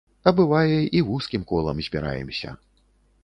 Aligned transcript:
А 0.29 0.31
бывае, 0.37 0.79
і 0.99 1.01
вузкім 1.09 1.43
колам 1.53 1.83
збіраемся. 1.87 2.57